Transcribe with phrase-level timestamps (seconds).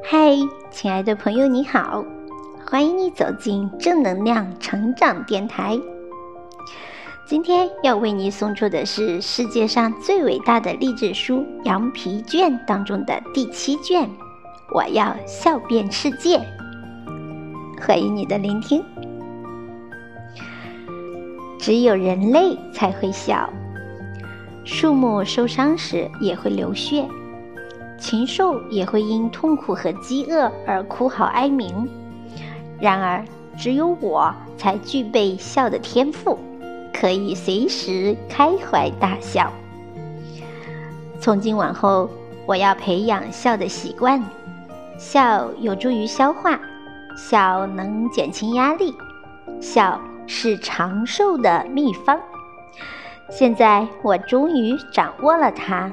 [0.00, 0.30] 嗨，
[0.70, 2.02] 亲爱的朋友，你好，
[2.66, 5.78] 欢迎你走进正能量成长电台。
[7.26, 14.08] 今天要为你送出的是世界上最伟大的励志书《羊皮卷》当中的第七卷。
[14.74, 16.40] 我要笑遍世界，
[17.78, 18.82] 欢迎你的聆听。
[21.58, 23.52] 只有人类才会笑，
[24.64, 27.06] 树木受伤时也会流血。
[28.02, 31.88] 禽兽也会因痛苦和饥饿而哭嚎哀鸣，
[32.80, 33.24] 然而
[33.56, 36.36] 只有我才具备笑的天赋，
[36.92, 39.52] 可以随时开怀大笑。
[41.20, 42.10] 从今往后，
[42.44, 44.20] 我要培养笑的习惯。
[44.98, 46.58] 笑有助于消化，
[47.16, 48.92] 笑能减轻压力，
[49.60, 52.18] 笑是长寿的秘方。
[53.30, 55.90] 现在我终于掌握了它。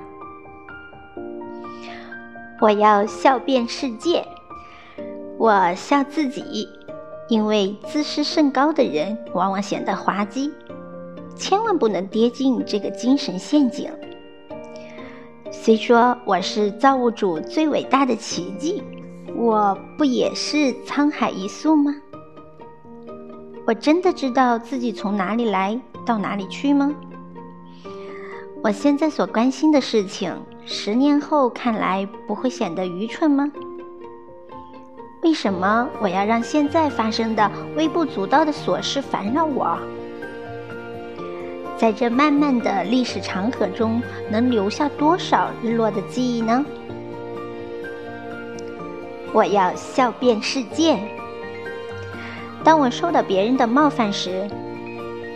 [2.61, 4.27] 我要笑遍世界，
[5.37, 6.67] 我笑自己，
[7.29, 10.51] 因为自视甚高的人往往显得滑稽，
[11.35, 13.89] 千万不能跌进这个精神陷阱。
[15.51, 18.83] 虽说我是造物主最伟大的奇迹，
[19.37, 21.95] 我不也是沧海一粟吗？
[23.65, 26.93] 我真的知道自己从哪里来到哪里去吗？
[28.61, 30.35] 我现在所关心的事情。
[30.65, 33.49] 十年后看来不会显得愚蠢吗？
[35.23, 39.77] 为什么我要让现在发生的微不足道的琐事烦扰我？
[41.77, 46.63] 在这漫漫的历史长河中，能留下多少日落的记忆呢？
[49.33, 50.99] 我要笑遍世界。
[52.63, 54.47] 当我受到别人的冒犯时，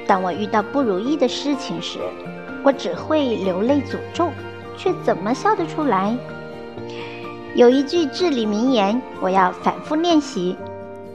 [0.05, 1.99] 当我遇到不如意的事情时，
[2.63, 4.29] 我只会流泪诅咒。
[4.75, 6.17] 却怎么笑得出来？
[7.55, 10.57] 有一句至理名言，我要反复练习，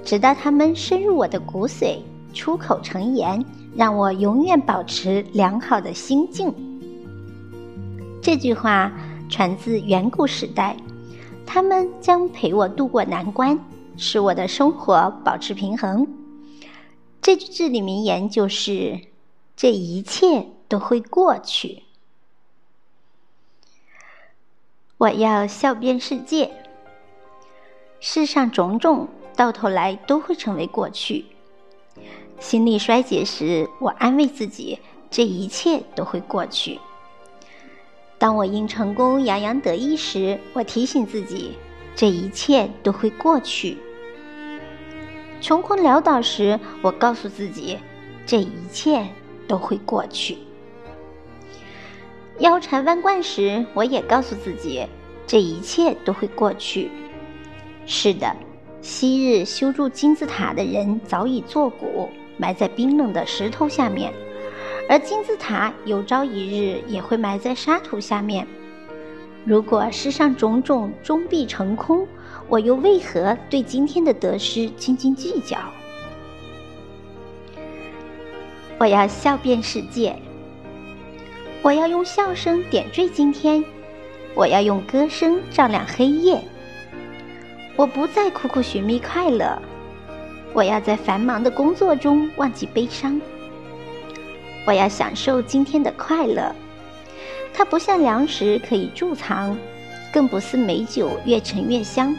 [0.04, 1.98] 直到它们深入我的骨髓，
[2.32, 6.54] 出口成言，让我永远保持良好的心境。
[8.22, 8.92] 这句话
[9.28, 10.76] 传自远古时代，
[11.44, 13.58] 他们将陪我度过难关，
[13.96, 16.06] 使我的生活保持平衡。
[17.20, 19.00] 这句至理名言就是：
[19.56, 21.82] 这一切都会过去。
[24.98, 26.50] 我要笑遍世界。
[28.00, 31.24] 世上种种，到头来都会成为过去。
[32.38, 34.78] 心力衰竭时，我安慰自己，
[35.10, 36.78] 这一切都会过去。
[38.18, 41.56] 当我因成功洋洋得意时，我提醒自己，
[41.94, 43.78] 这一切都会过去。
[45.40, 47.78] 穷困潦倒时，我告诉自己，
[48.26, 49.06] 这一切
[49.46, 50.38] 都会过去。
[52.38, 54.86] 腰缠万贯时，我也告诉自己，
[55.26, 56.88] 这一切都会过去。
[57.84, 58.34] 是的，
[58.80, 64.12] 昔日修筑金字塔的人早已作古，埋在冰冷的石头下面，
[64.88, 68.46] 而金字塔有朝一日也会埋在沙土下面。
[69.44, 72.06] 如果世上种种终必成空，
[72.48, 75.58] 我又为何对今天的得失斤斤计较？
[78.78, 80.14] 我要笑遍世界。
[81.60, 83.64] 我要用笑声点缀今天，
[84.34, 86.40] 我要用歌声照亮黑夜。
[87.74, 89.60] 我不再苦苦寻觅快乐，
[90.52, 93.20] 我要在繁忙的工作中忘记悲伤。
[94.66, 96.54] 我要享受今天的快乐，
[97.52, 99.56] 它不像粮食可以贮藏，
[100.12, 102.16] 更不似美酒越陈越香。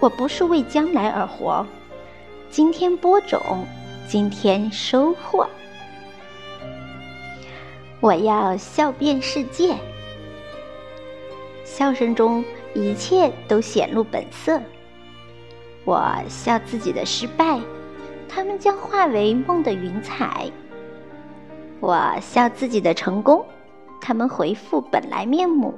[0.00, 1.66] 我不是为将来而活，
[2.50, 3.66] 今天播种，
[4.08, 5.46] 今天收获。
[8.00, 9.76] 我要笑遍世界，
[11.64, 14.60] 笑声中一切都显露本色。
[15.84, 17.58] 我笑自己的失败，
[18.28, 20.48] 他们将化为梦的云彩；
[21.80, 23.44] 我笑自己的成功，
[24.00, 25.74] 他们回复本来面目；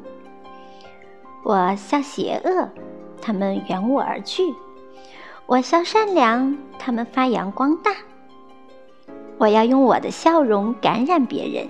[1.43, 2.69] 我笑邪恶，
[3.23, 4.43] 他们远我而去；
[5.47, 7.93] 我笑善良，他们发扬光大。
[9.39, 11.67] 我要用我的笑容感染别人。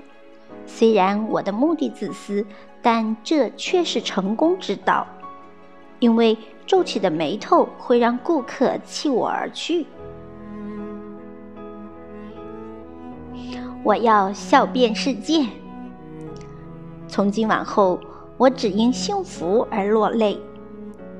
[0.72, 2.46] 虽然我的目的自私，
[2.80, 5.06] 但这却是成功之道，
[5.98, 9.84] 因为皱起的眉头会让顾客弃我而去。
[13.82, 15.44] 我要笑遍世界。
[17.08, 17.98] 从今往后，
[18.38, 20.40] 我只因幸福而落泪，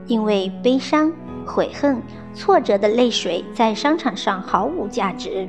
[0.07, 1.13] 因为悲伤、
[1.45, 2.01] 悔恨、
[2.33, 5.47] 挫折的泪水在商场上毫无价值，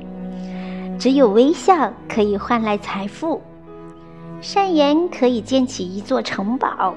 [0.98, 3.40] 只有微笑可以换来财富。
[4.42, 6.96] 善言可以建起一座城堡。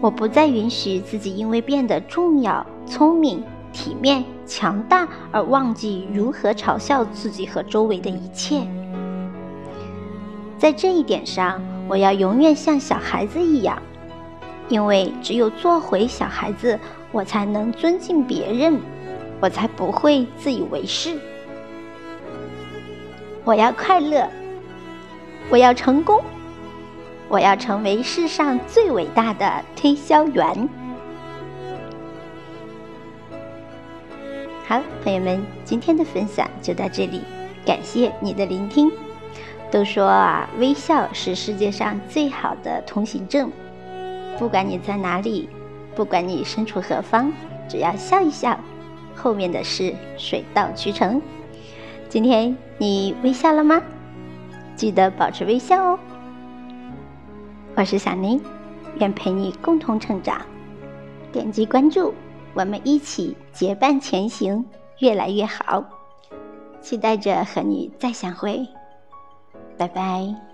[0.00, 8.66] 我不再允许自己因为变得重要、聪明、体面、强大而忘记如何嘲笑自己和周围的一切。
[10.56, 13.80] 在这一点上，我要永远像小孩子一样，
[14.70, 16.80] 因为只有做回小孩子，
[17.12, 18.80] 我才能尊敬别人，
[19.38, 21.18] 我才不会自以为是。
[23.44, 24.26] 我要快乐，
[25.50, 26.22] 我要成功，
[27.28, 30.68] 我要成为世上最伟大的推销员。
[34.66, 37.22] 好，朋友们，今天的分享就到这里，
[37.66, 38.90] 感谢你的聆听。
[39.70, 43.50] 都说啊，微笑是世界上最好的通行证。
[44.38, 45.48] 不管你在哪里，
[45.94, 47.32] 不管你身处何方，
[47.68, 48.58] 只要笑一笑，
[49.14, 51.20] 后面的事水到渠成。
[52.08, 53.82] 今天你微笑了吗？
[54.76, 55.98] 记得保持微笑哦。
[57.74, 58.40] 我是小宁，
[58.98, 60.40] 愿陪你共同成长。
[61.32, 62.12] 点击关注，
[62.54, 64.64] 我们一起结伴前行，
[64.98, 65.84] 越来越好。
[66.80, 68.66] 期待着和你再相会。
[69.78, 70.51] 拜拜。